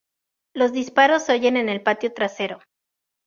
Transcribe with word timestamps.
Los 0.55 0.73
disparos 0.73 1.25
se 1.25 1.33
oyen 1.33 1.57
en 1.57 1.69
el 1.69 1.83
patio 1.83 2.11
trasero. 2.11 2.59